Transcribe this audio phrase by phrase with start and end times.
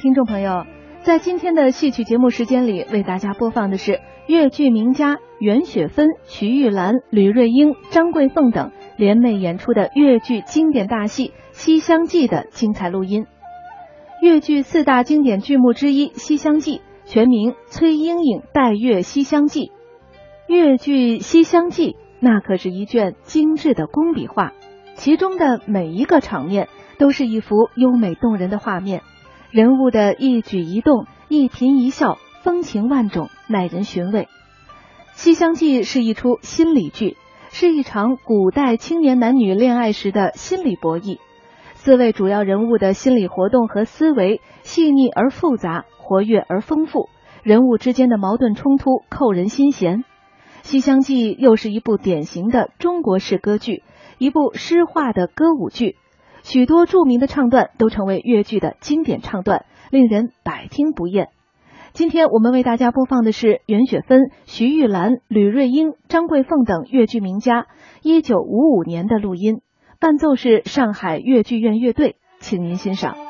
[0.00, 0.64] 听众朋友，
[1.02, 13.26] 在今天的戏曲节目时间里，为大家播放的是越剧名家袁雪芬、徐玉兰、吕瑞英、张桂凤等联袂演出的越剧经典大戏《西厢记》的精彩录音。
[14.22, 19.66] 越剧四大经典剧目之一《西厢记》，全名《崔莺莺拜月西厢记》。
[20.46, 24.52] 越剧《西厢记》那可是一卷精致的工笔画，
[24.94, 26.68] 其中的每一个场面
[26.98, 29.02] 都是一幅优美动人的画面，
[29.50, 34.24] 人物的一举一动、一颦一笑，风情万种，耐人寻味。
[35.14, 37.16] 《西厢记》是一出心理剧，
[37.50, 41.16] 是一场古代青年男女恋爱时的心理博弈。
[41.72, 47.08] 四位主要人物的心理活动和思维细腻而复杂，活跃而丰富，
[47.42, 50.00] 人物之间的矛盾冲突扣人心弦。
[50.62, 53.82] 《西厢记》又是一部典型的中国式歌剧，
[54.18, 55.96] 一部诗化的歌舞剧，
[56.48, 61.28] 许多著名的唱段都成为越剧的经典唱段，令人百听不厌。
[61.92, 67.66] 今天我们为大家播放的是袁雪芬、徐玉兰、吕瑞英、张桂凤等越剧名家
[68.02, 69.60] 一九五五年的录音。
[70.00, 73.27] 伴奏是上海越剧院乐队，请您欣赏。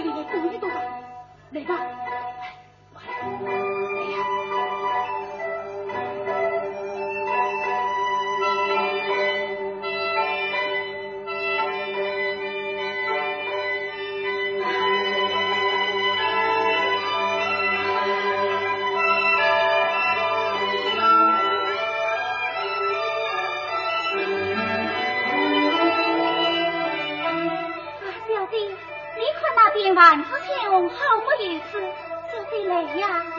[0.00, 0.80] 你们动一动吧
[1.50, 1.80] 来吧
[2.94, 3.67] 快
[29.98, 31.64] 万子千红，好不意思，
[32.30, 33.37] 这得来呀。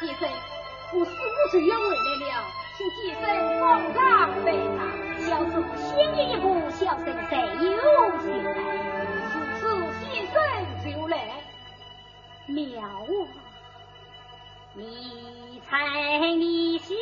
[0.00, 0.26] 先生
[0.94, 2.46] 我师五最远回来了
[2.78, 4.80] 请几声放丈北上
[5.28, 7.76] 小主先一步小生再有
[8.22, 8.48] 请来
[9.28, 9.62] 此次
[10.00, 10.34] 先生
[10.82, 11.14] 就来
[12.46, 13.28] 妙啊
[14.72, 16.96] 你猜你心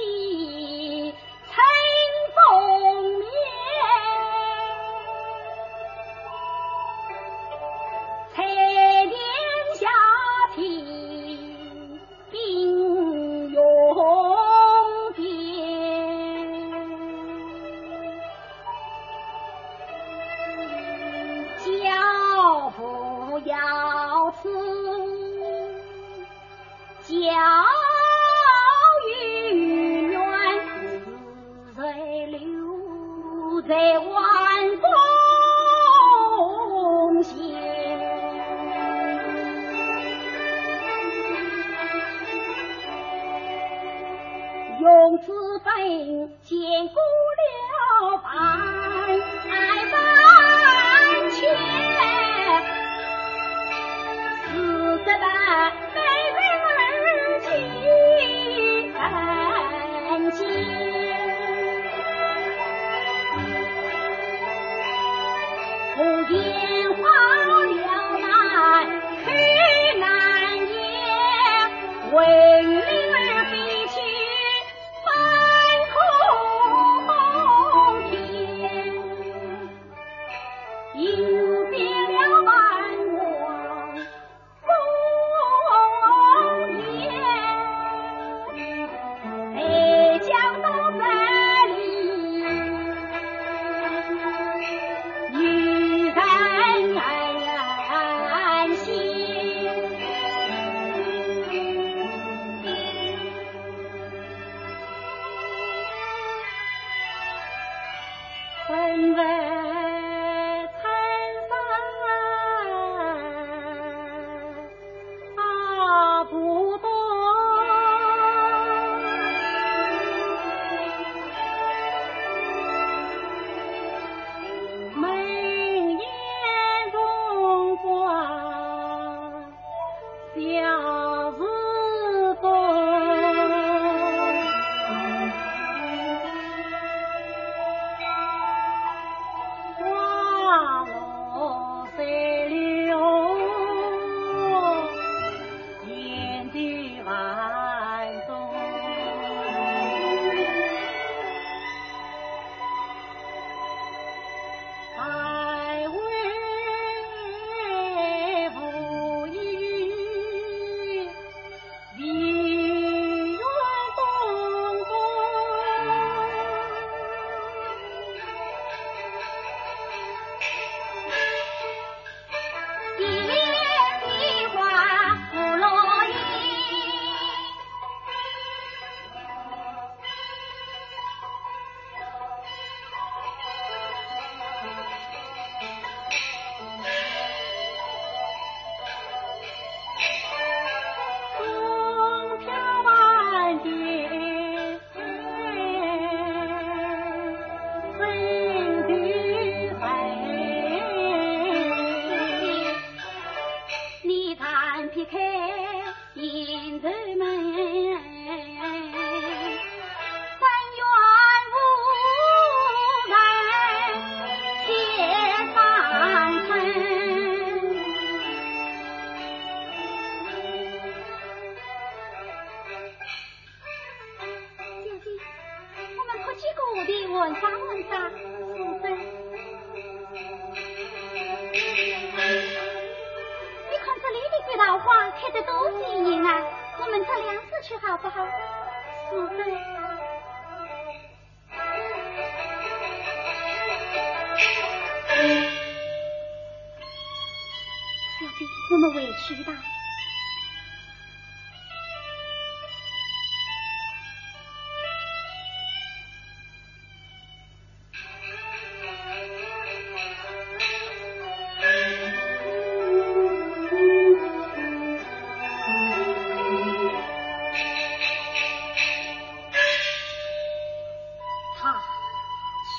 [271.68, 271.82] 啊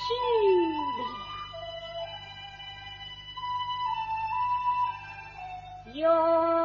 [0.08, 0.14] 去
[0.98, 1.00] 了，
[5.94, 6.59] 有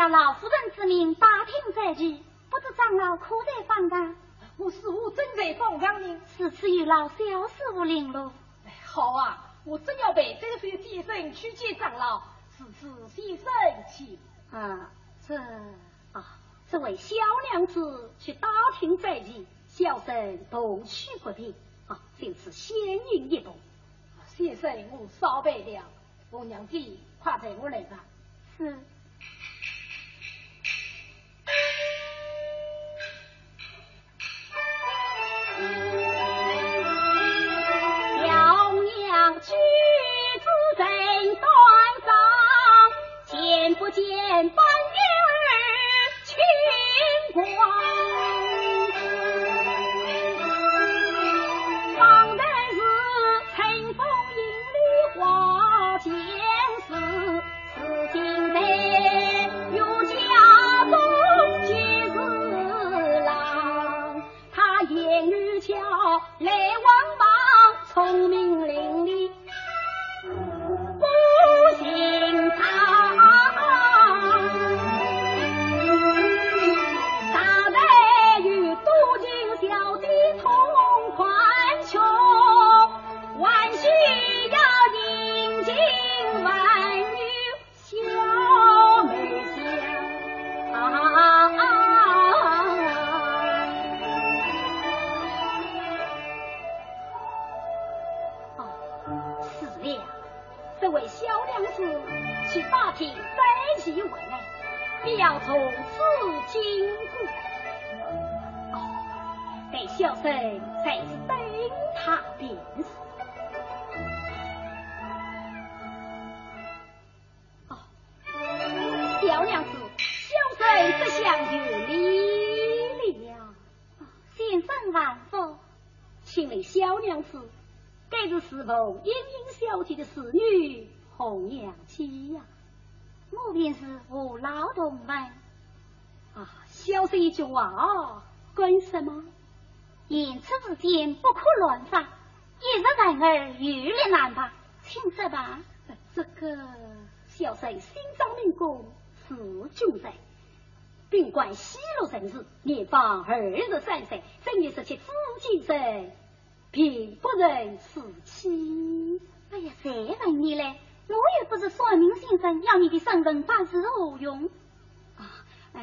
[0.00, 4.16] 了老夫人之命，打听在即，不知长老可在房上？
[4.56, 6.18] 我似乎正在方上呢。
[6.38, 7.16] 此次与老小
[7.48, 8.30] 师傅领路。
[8.86, 12.22] 好啊，我正要陪这位先生去见长老。
[12.56, 13.44] 此次先生
[13.94, 14.18] 请。
[14.50, 14.90] 啊，
[15.28, 15.36] 这
[16.12, 16.38] 啊，
[16.70, 17.14] 这位小
[17.52, 21.52] 娘子去打听在即，小生同去不便，
[21.88, 22.74] 啊，就此先
[23.12, 23.54] 引一步。
[24.28, 25.82] 先生，我稍备了，
[26.30, 26.78] 我娘子，
[27.22, 28.02] 快陪我来吧。
[28.56, 28.78] 是。
[44.00, 44.08] 见
[44.50, 44.96] 半边
[45.28, 45.40] 儿
[46.24, 46.32] 清
[47.34, 47.44] 光
[51.98, 52.42] 方得
[52.72, 52.78] 是
[53.54, 53.58] 春
[53.94, 54.00] 风
[54.36, 54.40] 迎
[54.74, 54.80] 绿
[55.20, 55.20] 花
[55.98, 56.08] 间
[56.86, 56.90] 时
[57.76, 57.80] 如
[58.10, 58.16] 今
[58.54, 58.56] 得
[59.76, 60.14] 有家
[60.86, 60.94] 中
[61.66, 61.70] 几
[62.08, 62.16] 子
[63.20, 63.28] 郎
[64.50, 65.74] 他言语巧
[66.38, 66.88] 来往
[67.18, 67.22] 忙
[67.92, 69.29] 聪明伶俐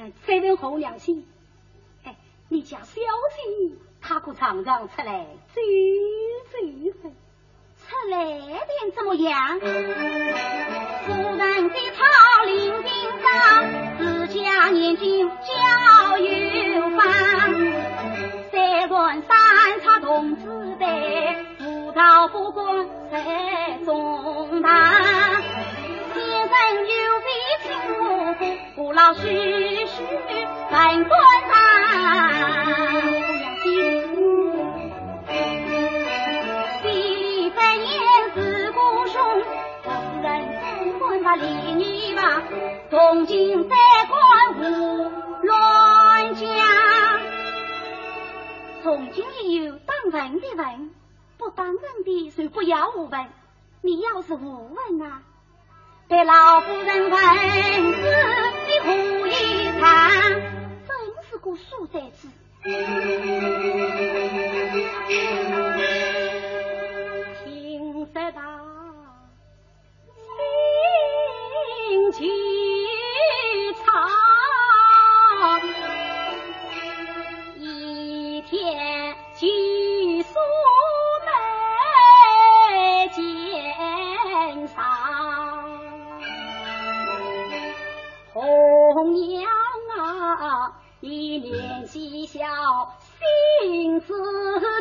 [0.08, 1.26] 嗯，再问红娘亲。
[2.48, 5.62] 你家小姐，她可常常出来走
[6.50, 6.58] 走
[7.02, 7.14] 分，
[7.78, 8.64] 出来点
[8.96, 9.60] 怎么样？
[9.60, 9.68] 夫
[11.14, 12.90] 人的他领兵
[13.22, 13.28] 长，
[13.98, 17.04] 自家年纪较有方，
[18.50, 20.46] 三轮三叉同志
[20.80, 24.72] 队，葡萄不管在中堂。
[26.14, 26.54] 先生
[26.88, 27.28] 有位
[27.64, 27.68] 亲
[28.00, 28.34] 母
[28.78, 29.22] 父，老徐
[29.88, 31.20] 徐问官
[31.50, 31.52] 上。
[36.84, 38.00] 第三年
[38.36, 39.20] 是孤兄，
[39.82, 39.90] 夫
[40.22, 40.28] 人再
[41.00, 42.44] 管他离女吧，
[42.92, 43.76] 从今再
[44.08, 44.20] 管
[44.60, 46.48] 无乱讲。
[48.84, 50.92] 从今以后当问的问，
[51.40, 53.28] 不当问的就不要我问。
[53.82, 55.24] 你要是不问啊？
[56.10, 57.20] 被老夫人问
[57.96, 59.32] 子的胡一
[59.78, 60.22] 谈，
[60.88, 60.96] 真
[61.30, 62.30] 是个书呆子。
[67.44, 68.42] 听得到
[71.78, 72.26] 心情
[89.14, 89.50] 娘
[89.98, 92.40] 啊，你年纪小，
[93.62, 94.14] 心思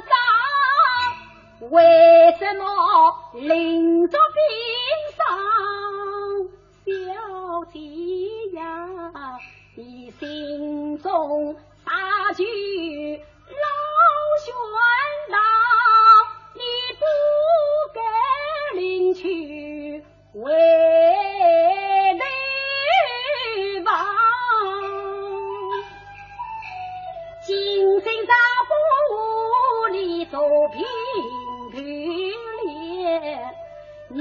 [0.01, 1.83] 大，为
[2.39, 4.41] 什么临着病
[5.17, 5.27] 上，
[6.85, 7.79] 小姐
[8.53, 9.39] 呀，
[9.75, 13.21] 你心中大惧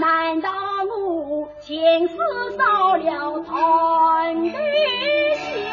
[0.06, 0.52] 难道
[0.84, 2.16] 我前世
[2.60, 4.52] 造了贪的
[5.36, 5.65] 心？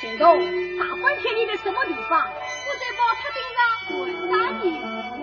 [0.00, 0.38] 行动！
[0.78, 2.20] 大半天你在什么地方？
[2.20, 3.60] 我在宝塔顶上
[4.00, 5.21] 玩沙子。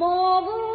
[0.00, 0.69] more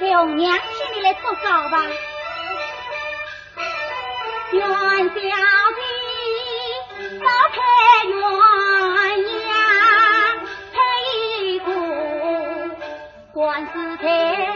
[0.00, 1.84] 舅娘替你来做告吧。
[4.52, 5.80] 元宵的
[7.20, 7.58] 包菜
[8.08, 8.18] 元
[9.28, 9.48] 鸯，
[10.72, 10.74] 配
[11.44, 11.68] 一个
[13.32, 14.49] 官字台。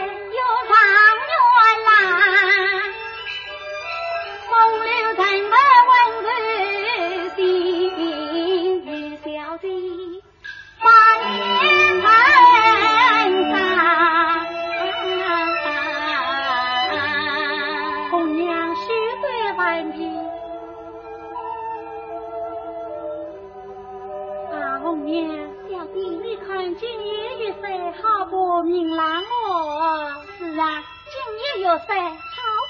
[31.75, 31.87] 老好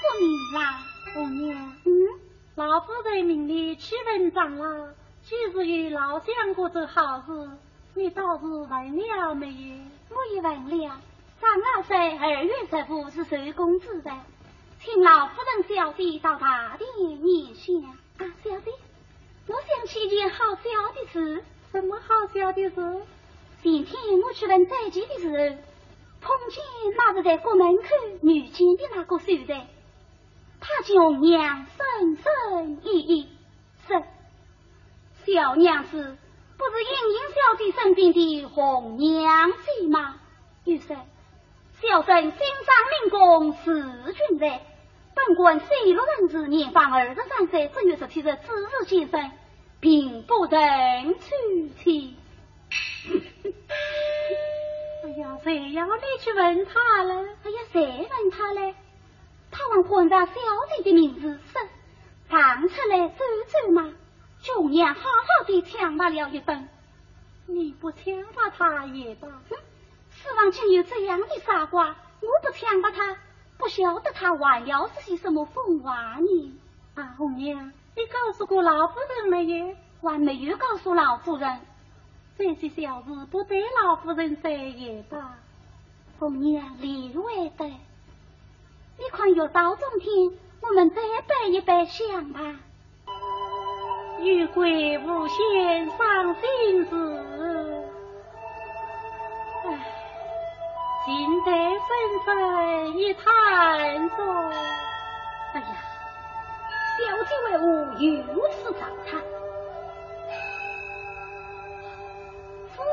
[0.02, 0.84] 不明啊
[1.15, 1.91] 五娘嗯
[2.56, 4.88] 老夫人命你去问长老
[5.22, 7.50] 几是与老相公做好事
[7.94, 9.56] 你倒是问了没有
[10.10, 11.00] 我也问了
[11.39, 14.12] 长老在二月十五是谁公子的
[14.84, 16.86] 请老夫人小弟到他的
[17.18, 17.84] 面前。
[17.84, 18.72] 啊小弟
[19.46, 20.63] 我想起一件好笑
[20.96, 21.44] 的事。
[21.72, 23.06] 什么好笑的事？
[23.62, 25.58] 今天我去问再见的时候
[26.26, 26.64] 从前
[26.98, 27.84] 那是在国门口
[28.24, 29.68] 遇见的那个守财，
[30.60, 33.30] 他叫娘生生意意
[33.88, 34.04] 是
[35.24, 36.18] 小娘子，
[36.58, 40.16] 不是盈盈小姐身边的红娘子吗？
[40.64, 40.98] 又说
[41.80, 43.84] 小生经上命宫，是
[44.14, 44.60] 君人，
[45.14, 49.32] 本官十六人子，年方二十三岁，正月十七日子日先生，
[49.80, 50.60] 并不曾
[51.20, 52.16] 娶妻。
[55.44, 57.14] 谁要你去问他了？
[57.44, 58.76] 哎呀，谁问他嘞？
[59.52, 60.34] 他问皇上小
[60.78, 61.60] 姐的名字，是，
[62.28, 63.94] 放出来走走嘛。
[64.42, 66.68] 中娘好好的抢他了一顿，
[67.46, 68.04] 你不抢
[68.36, 69.28] 他他也罢。
[69.50, 69.58] 哼
[70.10, 73.18] 世上竟有这样的傻瓜，我不抢他，
[73.58, 76.60] 不晓得他还要是些什么风华呢。
[76.96, 79.76] 啊，红娘，你告诉过老夫人没有？
[80.02, 81.60] 还没有告诉老夫人。
[82.38, 85.38] 这些小事不得老夫人说也罢。
[86.19, 92.39] 凤娘另外的，你看有道中听，我们再摆一摆香吧。
[94.21, 96.89] 玉桂无限伤心事，
[99.65, 99.67] 哎，
[101.06, 101.89] 尽得纷
[102.26, 104.50] 纷一叹中。
[105.54, 105.67] 哎呀，
[106.98, 107.65] 小姐为我
[108.34, 109.21] 如此糟蹋。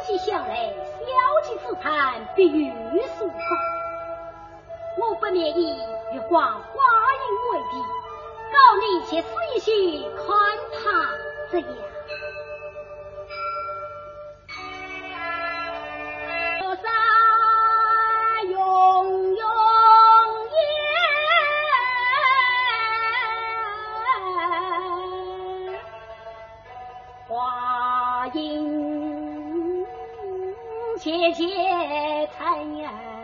[0.00, 1.07] 细想来，小
[1.44, 2.72] 姐之谈必有
[3.18, 3.38] 所方。
[4.98, 5.78] 我不免意
[6.12, 6.78] 月光花
[7.14, 7.74] 影为题，
[8.52, 9.70] 告你去试一试，
[10.16, 10.24] 看
[10.72, 10.81] 他
[11.50, 11.91] 怎样。
[32.83, 33.21] yeah.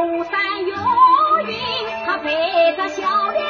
[0.00, 0.32] 有山
[0.66, 0.74] 有
[1.46, 1.54] 云，
[2.06, 3.49] 他陪着笑脸。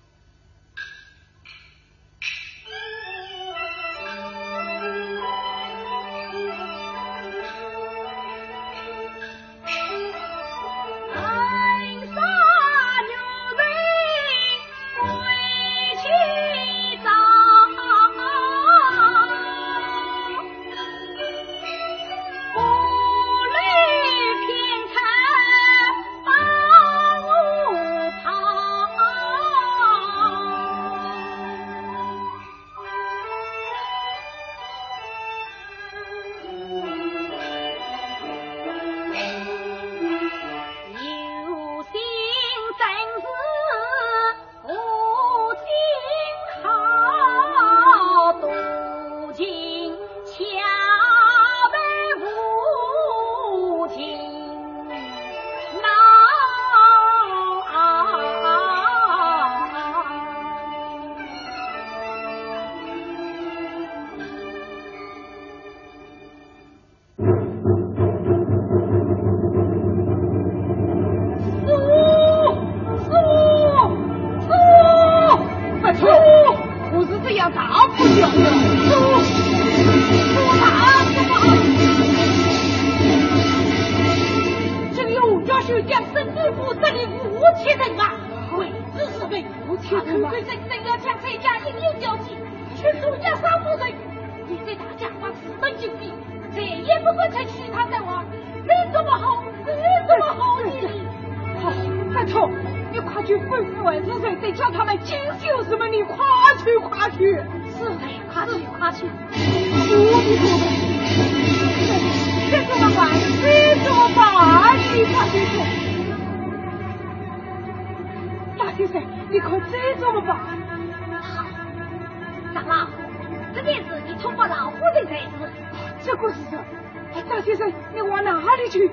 [127.29, 128.89] 大先生，你往哪里去？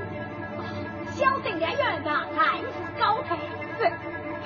[1.14, 2.64] 小生两员的才是
[3.00, 3.36] 高台。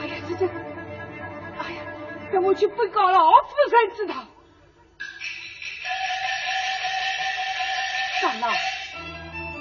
[0.01, 1.83] 哎呀，这这，哎呀，
[2.33, 4.15] 让我去禀告老夫人知道。
[8.21, 8.49] 长老，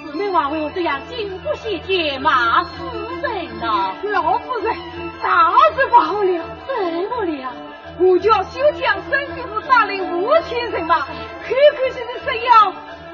[0.04, 2.86] 四妹王为我这样惊不喜见骂夫
[3.20, 3.94] 人呢？
[4.04, 4.74] 老夫人，
[5.22, 6.74] 大事不好了，怎
[7.10, 7.52] 么了？
[7.98, 11.08] 我叫修江孙师傅带领五千人马，可
[11.44, 12.38] 可是的是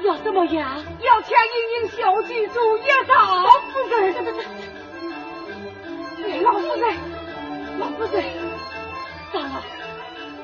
[0.03, 0.83] 要要怎么样？
[1.01, 4.15] 要抢英英小记住一大夫人。
[6.41, 6.95] 老夫人，
[7.79, 8.23] 老夫人，
[9.33, 9.61] 长老，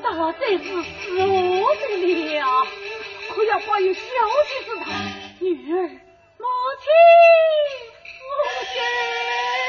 [0.03, 1.81] 长老，这次是我的
[2.39, 2.67] 了，
[3.33, 4.01] 可要保佑小
[4.47, 4.85] 姐知道，
[5.39, 5.81] 女儿，
[6.37, 6.45] 母
[6.81, 6.87] 亲，
[8.21, 8.29] 母
[8.73, 9.64] 亲。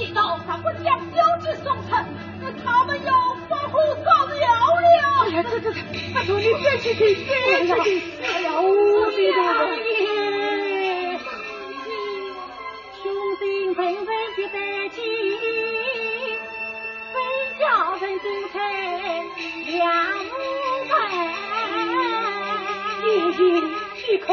[0.00, 2.02] 地道上，不将标志送臣，
[2.40, 3.12] 那他们要
[3.50, 4.80] 放虎葬鸟了。
[5.24, 5.76] 哎呀，这这这，
[6.14, 7.70] 大叔你别去，别去，
[8.22, 8.64] 哎呀，我
[9.10, 9.38] 的大！
[13.02, 13.04] 雄
[13.36, 14.98] 心奋奋的北京，
[17.12, 17.14] 非
[17.58, 17.62] 叫
[18.00, 18.56] 人不成
[19.66, 19.78] 两
[20.16, 20.32] 母
[20.88, 20.90] 盼。
[23.02, 23.38] 雄心
[23.96, 24.32] 岂可？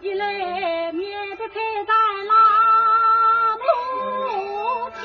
[0.00, 1.54] 一来免得扯
[1.86, 1.92] 咱
[2.26, 2.34] 老
[3.58, 5.02] 母亲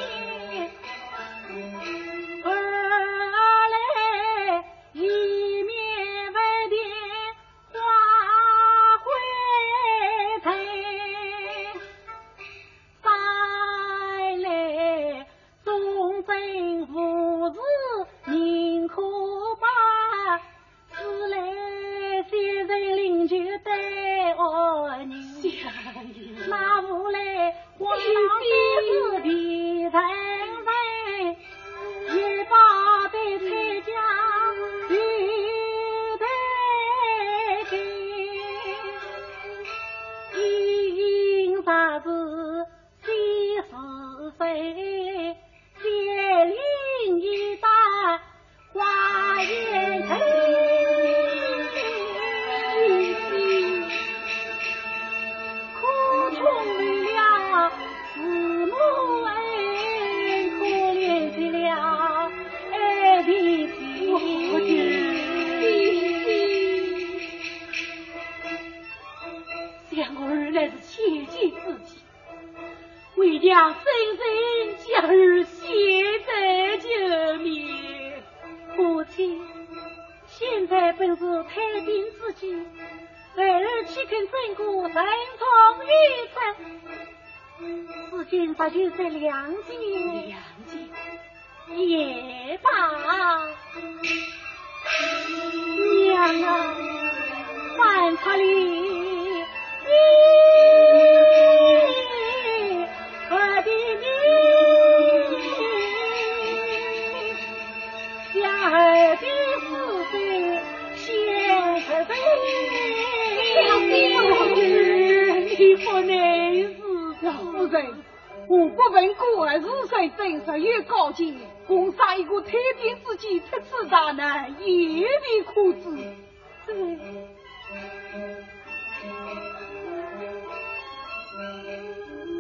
[120.04, 121.34] 儿是谁，真实有高见，
[121.68, 122.52] 共杀一个太
[122.82, 125.90] 平之计，特此大难，也未可知。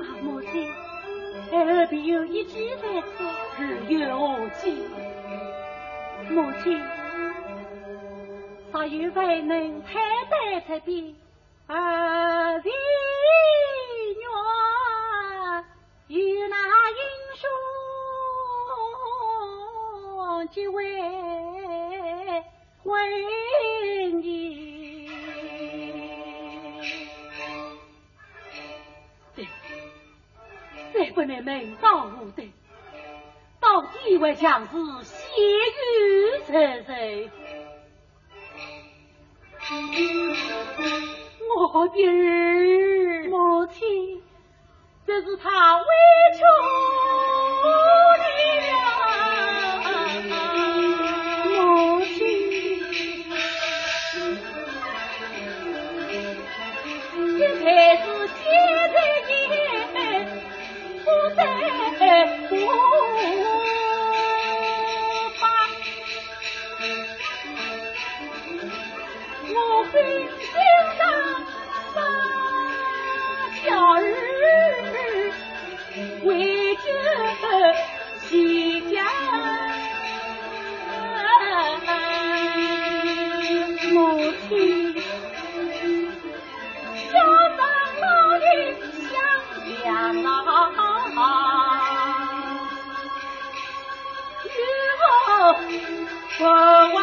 [0.01, 0.72] 啊，母亲，
[1.51, 3.24] 儿必有一计在此，
[3.57, 4.84] 日有何计？
[6.30, 6.82] 母亲，
[8.72, 11.16] 啥有未能太白这边，
[11.68, 12.74] 儿的愿
[16.07, 16.57] 与那
[16.91, 16.97] 英
[17.44, 17.52] 雄
[20.48, 21.02] 结为
[22.84, 22.94] 婚
[24.22, 25.10] 姻。
[29.36, 29.48] 对，
[30.94, 32.52] 再不能门当户对，
[33.60, 34.70] 到底为将士
[35.04, 36.94] 血雨成仇。
[41.56, 44.22] 我的儿，母亲，
[45.06, 45.84] 这是他委
[46.34, 47.66] 屈的
[51.45, 52.18] 母亲，
[57.38, 57.64] 这才
[57.97, 58.01] 是
[58.39, 58.43] 现
[58.93, 58.95] 在
[59.30, 59.32] 也
[61.04, 61.39] 不在
[62.47, 62.51] 乎。
[87.09, 87.13] 小
[87.57, 87.61] 长
[88.01, 88.05] 老
[88.39, 88.45] 的
[89.09, 89.11] 想
[89.86, 89.88] 养
[90.23, 90.27] 啊，
[94.45, 94.47] 与
[94.99, 95.03] 我
[96.38, 96.97] 不完。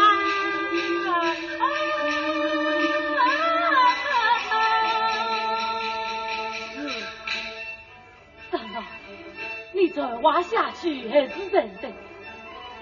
[9.72, 11.90] 你再挖下去还是人等，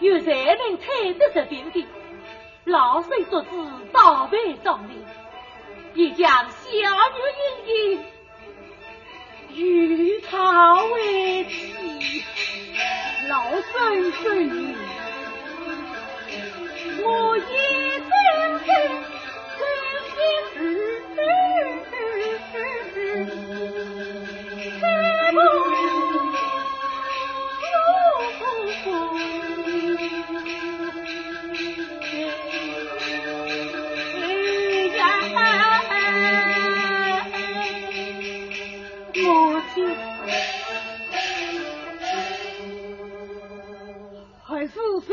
[0.00, 1.86] 有才能推得这边的。
[2.68, 3.48] 老身所知
[3.92, 4.96] 倒背壮烈，
[5.94, 7.18] 必将小女
[7.64, 8.04] 英英
[9.56, 12.22] 与他为妻。
[13.28, 14.76] 老孙孙女，
[17.02, 17.40] 我一
[17.98, 18.10] 生
[18.58, 18.97] 生真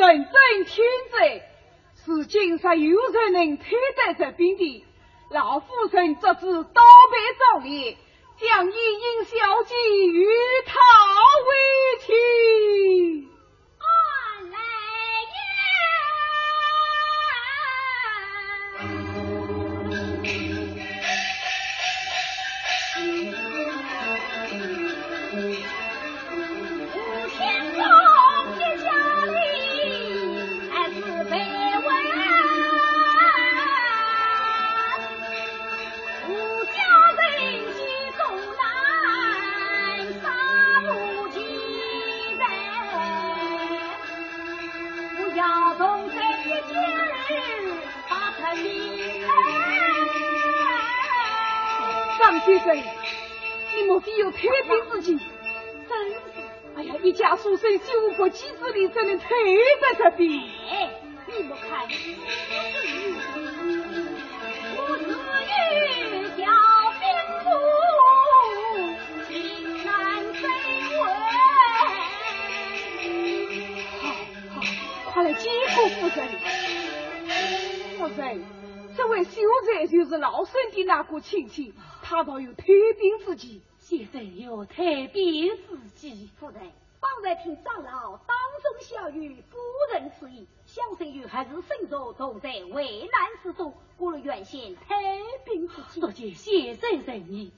[0.05, 1.17] 是神真天在，
[2.05, 4.85] 是今实有人能推得这兵的。
[5.31, 7.97] 老夫人这次倒背壮烈，
[8.37, 9.75] 将一应小姐
[10.13, 10.27] 与
[10.67, 10.79] 他
[11.47, 11.51] 为
[12.01, 12.13] 妻。
[59.17, 59.29] 才能退
[59.81, 60.41] 得这兵？
[60.69, 60.89] 哎，
[61.27, 61.87] 你莫看，
[64.75, 65.03] 我子
[65.71, 65.75] 欲
[66.35, 66.45] 调
[66.99, 67.03] 兵
[67.43, 67.47] 部，
[69.27, 69.33] 情
[69.85, 69.89] 难
[70.33, 70.41] 追
[70.99, 71.01] 问。
[74.01, 74.03] 好，
[74.53, 74.57] 好，
[75.11, 75.43] 快来见
[75.75, 76.19] 过夫人。
[77.97, 78.43] 夫人，
[78.97, 83.61] 这位秀才就是老孙的那个亲戚，他倒有退兵之计。
[83.79, 86.59] 现在有退兵之计，夫人，
[86.99, 88.35] 方才听长老当
[88.95, 89.57] 小女夫
[89.91, 94.95] 人之意，小生与还是身着同在危难之中，过了原先太
[95.43, 95.99] 平之际。
[95.99, 97.51] 多谢先生仁义。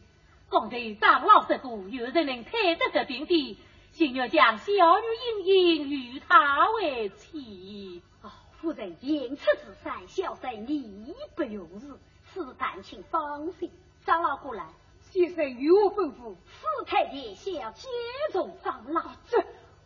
[0.49, 3.59] 刚才长老师傅有人能抬得这病地，
[3.91, 8.01] 先要将小女英英与他为妻。
[8.23, 11.99] 哦，夫人言出之善，小生义不容辞，
[12.33, 13.69] 此感请放心。
[14.03, 14.65] 长老过来。
[15.11, 17.87] 先生有吩咐，四太监想接
[18.33, 19.03] 从长老。
[19.29, 19.37] 这，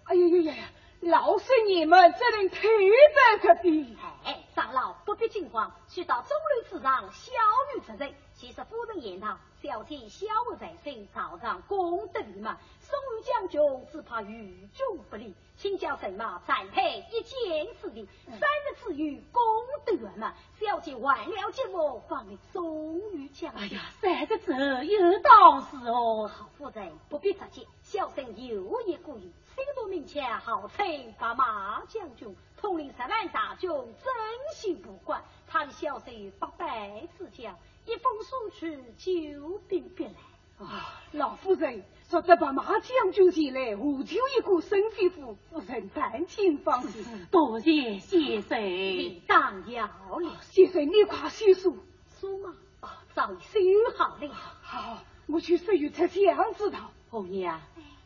[0.06, 0.70] 哎呀呀呀呀！
[1.02, 3.98] 老是你们这人忒这，可比。
[4.56, 7.32] 长老不必惊慌，去到中路之上，小
[7.76, 8.14] 女之人。
[8.36, 9.38] 其实夫人言道。
[9.62, 19.44] 小姐小我在身，早上功德嘛，宋将军只怕与众不利，请教什么暂配一件事的，三日之余功
[19.86, 23.62] 德圆满，小姐完了节目，方能送与将军。
[23.62, 24.52] 哎呀，三个字
[24.88, 26.28] 有道是哦。
[26.28, 37.58] 好夫人不必着急，小生有意故意，心多名强，号称把马将军统领十万大军，真心不管，他的小生八百之将。
[37.86, 40.14] 一封书去，救兵必来。
[40.60, 47.04] 啊，老夫人说这把马将军前来，无求一个身肺夫，夫人但请放心。
[47.32, 50.38] 多谢先生，你当要了。
[50.42, 51.76] 先生，你快洗漱。
[52.20, 52.56] 书吗？
[52.82, 53.60] 啊，早已修
[53.98, 54.30] 好了。
[54.62, 56.92] 好，我去十月才想知道。
[57.10, 57.60] 红娘，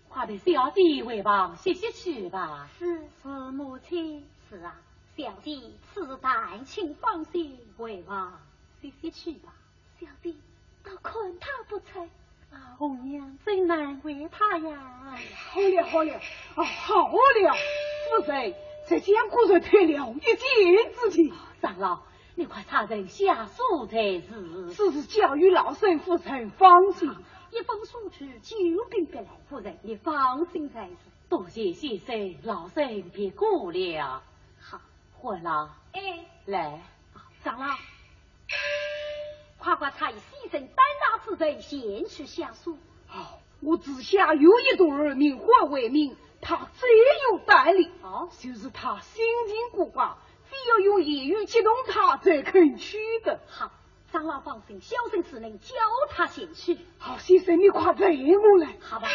[0.07, 2.69] 快带小弟回房歇歇去吧。
[2.79, 4.25] 是是，母亲。
[4.55, 4.73] 是啊，
[5.17, 8.39] 小弟此旦请放心回房
[8.81, 9.53] 歇歇去吧。
[9.99, 10.37] 小弟，
[10.81, 12.09] 到困他不成？
[12.53, 15.17] 啊，红娘真难为他呀！
[15.35, 17.55] 好了好了，啊好了，
[18.21, 18.53] 夫人，
[18.87, 21.33] 这江果然退了一箭之情。
[21.61, 22.03] 长老，
[22.35, 24.69] 你快差人下书才是。
[24.73, 27.13] 此事交与老身夫人放心。
[27.51, 29.27] 一封书去，救兵必来。
[29.49, 30.95] 夫人，你放心才是。
[31.27, 34.23] 多谢先生，老身别过了。
[35.21, 35.75] 好，回了。
[35.93, 36.81] 哎，来，
[37.43, 37.75] 长老。
[39.57, 42.77] 快快差役牺牲胆大之人先去下书。
[43.07, 46.89] 好，我只想有一对儿名花为名，他最
[47.31, 47.91] 有胆力。
[48.03, 53.39] 哦，就是他心情古怪，非要用言语激动他才肯去的。
[53.47, 53.71] 好，
[54.11, 55.73] 长老放心，小生只能教
[56.11, 56.77] 他先去。
[56.99, 58.75] 好，先生你快陪我来。
[58.81, 59.07] 好吧。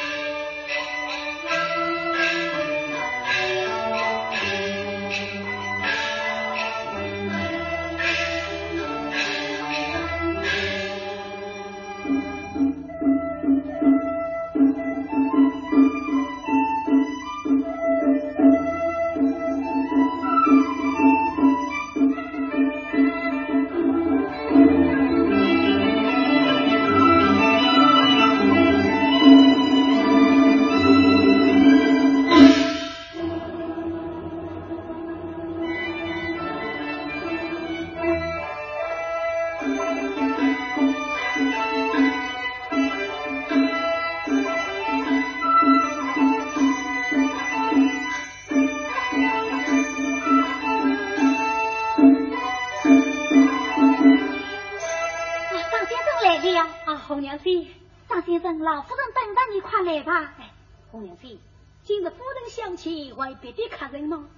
[63.41, 64.30] 别的客人吗？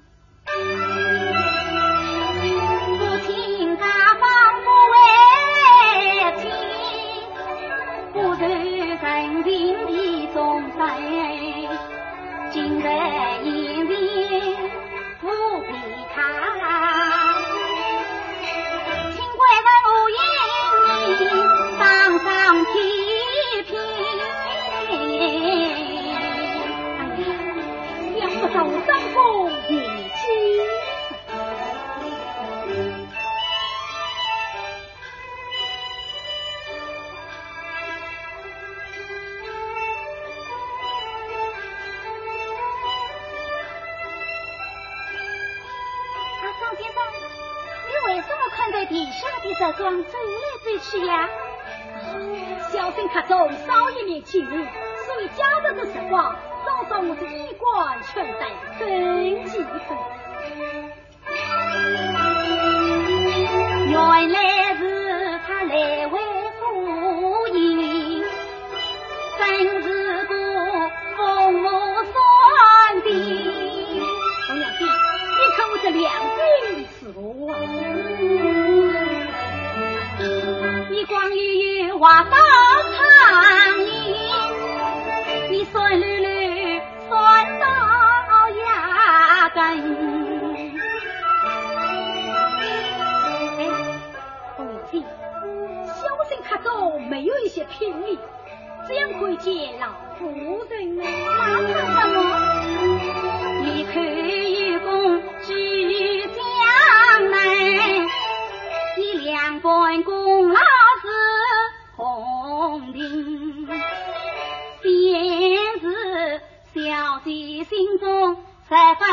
[116.75, 116.81] 小
[117.23, 117.31] 姐
[117.65, 118.35] 心中
[118.67, 119.07] 十分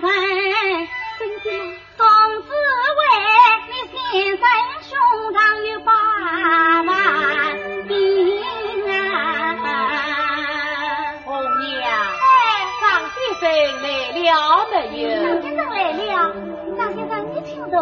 [0.00, 0.06] 分，
[1.96, 2.06] 总
[2.42, 2.48] 之
[3.00, 3.02] 为
[3.68, 3.98] 你先
[4.38, 4.40] 生
[4.80, 4.94] 胸
[5.32, 5.36] 膛
[5.72, 5.90] 有八
[6.82, 6.92] 万
[7.88, 7.92] 兵
[8.92, 9.66] 啊！
[11.24, 11.82] 红娘，
[12.80, 13.42] 张先生
[13.82, 14.22] 来了
[14.70, 15.10] 没有？
[15.34, 16.06] 张先生来了，
[16.78, 17.74] 张先生你请坐。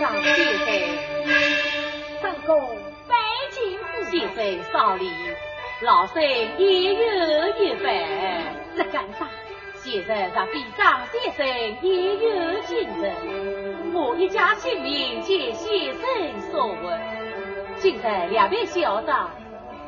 [0.00, 0.68] 张先生，
[2.22, 2.48] 三公
[4.72, 5.10] 少礼，
[5.82, 7.94] 老身也有一番。
[8.76, 9.26] 这干啥？
[9.82, 11.46] 现在咱比张先生
[11.80, 17.00] 也有精神，我一家亲民见先生所问，
[17.78, 19.30] 今日两位校长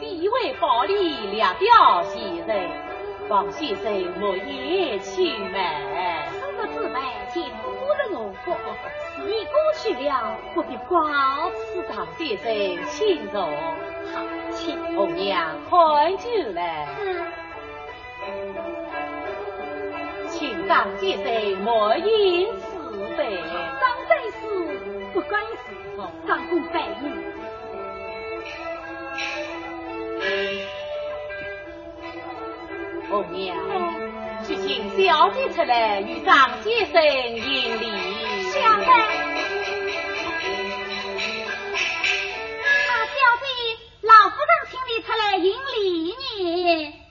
[0.01, 2.71] 必为保利两表先生，
[3.29, 5.63] 望先生莫言轻慢。
[6.41, 6.99] 此个姊妹
[7.35, 7.69] 见夫
[7.99, 8.57] 人我国，
[9.15, 11.83] 事已过去了，不必告辞。
[11.95, 13.47] 张先生请坐，
[14.65, 14.95] 请。
[14.95, 16.87] 红娘开酒来。
[16.97, 17.23] 是
[20.31, 22.61] 请张先生莫因是
[23.17, 23.43] 非。
[23.81, 24.39] 张在事
[25.13, 25.57] 不关事，
[26.27, 27.05] 张公拜你。
[33.11, 33.57] 红娘，
[34.45, 37.91] 去请小姐出来与张先生迎礼。
[38.51, 38.87] 小妹，
[44.03, 47.02] 老夫人请你出来迎礼呢。